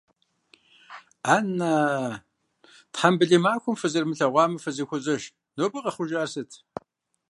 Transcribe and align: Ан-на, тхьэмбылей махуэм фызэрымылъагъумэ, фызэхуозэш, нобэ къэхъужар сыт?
Ан-на, 1.35 1.71
тхьэмбылей 2.93 3.41
махуэм 3.43 3.75
фызэрымылъагъумэ, 3.81 4.57
фызэхуозэш, 4.63 5.23
нобэ 5.57 5.79
къэхъужар 5.83 6.27
сыт? 6.33 6.49